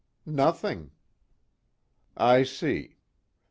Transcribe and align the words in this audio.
"Nothing." 0.25 0.89
"I 2.17 2.41
see. 2.41 2.97